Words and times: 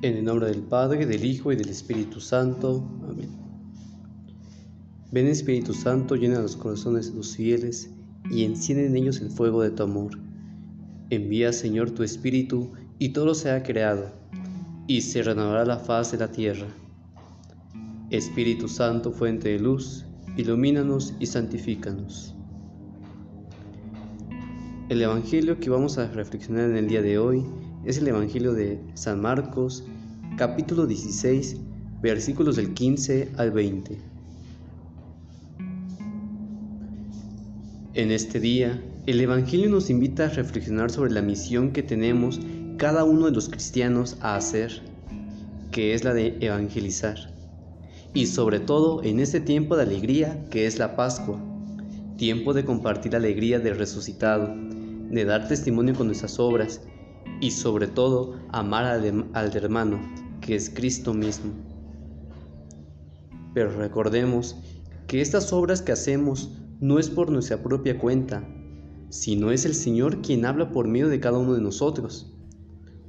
En 0.00 0.16
el 0.16 0.24
nombre 0.24 0.46
del 0.46 0.62
Padre, 0.62 1.06
del 1.06 1.24
Hijo 1.24 1.50
y 1.50 1.56
del 1.56 1.70
Espíritu 1.70 2.20
Santo. 2.20 2.88
Amén. 3.08 3.30
Ven 5.10 5.26
Espíritu 5.26 5.74
Santo, 5.74 6.14
llena 6.14 6.40
los 6.40 6.54
corazones 6.54 7.10
de 7.10 7.16
los 7.16 7.34
fieles 7.34 7.90
y 8.30 8.44
enciende 8.44 8.86
en 8.86 8.96
ellos 8.96 9.20
el 9.20 9.30
fuego 9.30 9.60
de 9.60 9.70
tu 9.70 9.82
amor. 9.82 10.12
Envía, 11.10 11.52
Señor, 11.52 11.90
tu 11.90 12.04
Espíritu 12.04 12.70
y 13.00 13.08
todo 13.08 13.34
se 13.34 13.50
ha 13.50 13.64
creado, 13.64 14.12
y 14.86 15.00
se 15.00 15.20
renovará 15.20 15.64
la 15.64 15.78
faz 15.78 16.12
de 16.12 16.18
la 16.18 16.30
tierra. 16.30 16.68
Espíritu 18.10 18.68
Santo, 18.68 19.10
fuente 19.10 19.48
de 19.48 19.58
luz, 19.58 20.04
ilumínanos 20.36 21.14
y 21.18 21.26
santifícanos. 21.26 22.36
El 24.90 25.02
Evangelio 25.02 25.58
que 25.58 25.70
vamos 25.70 25.98
a 25.98 26.08
reflexionar 26.12 26.70
en 26.70 26.76
el 26.76 26.86
día 26.86 27.02
de 27.02 27.18
hoy 27.18 27.44
es 27.84 27.98
el 27.98 28.08
Evangelio 28.08 28.52
de 28.52 28.80
San 28.94 29.20
Marcos, 29.20 29.84
capítulo 30.36 30.86
16, 30.86 31.56
versículos 32.02 32.56
del 32.56 32.74
15 32.74 33.32
al 33.36 33.50
20. 33.52 33.98
En 37.94 38.10
este 38.10 38.40
día, 38.40 38.82
el 39.06 39.20
Evangelio 39.20 39.70
nos 39.70 39.90
invita 39.90 40.26
a 40.26 40.30
reflexionar 40.30 40.90
sobre 40.90 41.12
la 41.12 41.22
misión 41.22 41.72
que 41.72 41.82
tenemos 41.82 42.40
cada 42.76 43.04
uno 43.04 43.26
de 43.26 43.32
los 43.32 43.48
cristianos 43.48 44.16
a 44.20 44.36
hacer, 44.36 44.82
que 45.70 45.94
es 45.94 46.04
la 46.04 46.14
de 46.14 46.36
evangelizar, 46.40 47.32
y 48.12 48.26
sobre 48.26 48.60
todo 48.60 49.02
en 49.02 49.20
este 49.20 49.40
tiempo 49.40 49.76
de 49.76 49.82
alegría 49.84 50.44
que 50.50 50.66
es 50.66 50.78
la 50.78 50.94
Pascua, 50.96 51.40
tiempo 52.16 52.52
de 52.54 52.64
compartir 52.64 53.12
la 53.12 53.18
alegría 53.18 53.60
del 53.60 53.78
resucitado, 53.78 54.54
de 55.10 55.24
dar 55.24 55.48
testimonio 55.48 55.94
con 55.94 56.06
nuestras 56.06 56.38
obras 56.38 56.82
y 57.40 57.50
sobre 57.50 57.86
todo 57.86 58.36
amar 58.50 58.84
al, 58.84 59.56
hermano, 59.56 60.00
que 60.40 60.54
es 60.54 60.70
Cristo 60.70 61.14
mismo. 61.14 61.52
Pero 63.54 63.76
recordemos 63.76 64.56
que 65.06 65.20
estas 65.20 65.52
obras 65.52 65.82
que 65.82 65.92
hacemos 65.92 66.58
no 66.80 66.98
es 66.98 67.08
por 67.08 67.30
nuestra 67.30 67.62
propia 67.62 67.98
cuenta, 67.98 68.46
sino 69.08 69.50
es 69.50 69.64
el 69.64 69.74
Señor 69.74 70.20
quien 70.20 70.44
habla 70.44 70.70
por 70.70 70.86
medio 70.86 71.08
de 71.08 71.20
cada 71.20 71.38
uno 71.38 71.54
de 71.54 71.60
nosotros. 71.60 72.34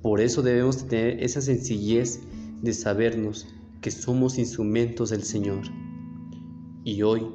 Por 0.00 0.20
eso 0.20 0.42
debemos 0.42 0.86
tener 0.88 1.22
esa 1.22 1.40
sencillez 1.40 2.20
de 2.62 2.72
sabernos 2.72 3.46
que 3.80 3.90
somos 3.90 4.38
instrumentos 4.38 5.10
del 5.10 5.22
Señor. 5.22 5.62
Y 6.84 7.02
hoy 7.02 7.26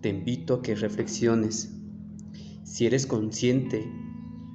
te 0.00 0.10
invito 0.10 0.54
a 0.54 0.62
que 0.62 0.74
reflexiones. 0.74 1.74
Si 2.64 2.86
eres 2.86 3.06
consciente 3.06 3.90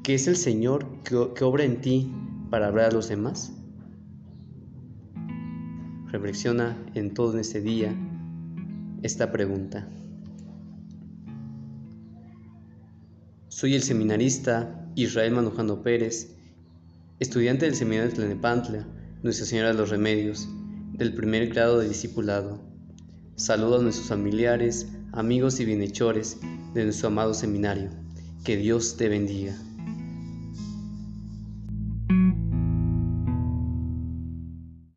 que 0.08 0.14
es 0.14 0.26
el 0.28 0.38
Señor 0.38 0.88
que, 1.04 1.44
obra 1.44 1.66
en 1.66 1.82
ti 1.82 2.10
para 2.50 2.68
hablar 2.68 2.92
a 2.92 2.94
los 2.94 3.10
demás? 3.10 3.52
Reflexiona 6.06 6.82
en 6.94 7.14
todo 7.14 7.38
este 7.38 7.60
día 7.60 7.94
esta 9.04 9.34
pregunta. 9.34 9.86
Soy 13.50 13.76
el 13.76 13.84
seminarista 13.84 14.90
Israel 14.96 15.34
Manujano 15.34 15.82
Pérez, 15.82 16.38
estudiante 17.20 17.66
del 17.66 17.76
Seminario 17.76 18.10
de 18.10 18.16
Tlenepantla, 18.16 18.88
Nuestra 19.24 19.46
Señora 19.46 19.74
de 19.74 19.78
los 19.78 19.90
Remedios, 19.90 20.48
del 20.94 21.16
primer 21.16 21.50
grado 21.50 21.80
de 21.80 21.90
discipulado. 21.90 22.62
Saludo 23.36 23.80
a 23.80 23.84
nuestros 23.84 24.08
familiares, 24.08 24.88
amigos 25.12 25.60
y 25.60 25.66
bienhechores 25.66 26.38
de 26.74 26.86
nuestro 26.86 27.10
amado 27.10 27.34
seminario. 27.34 27.90
Que 28.46 28.56
Dios 28.56 28.96
te 28.96 29.10
bendiga. 29.10 29.54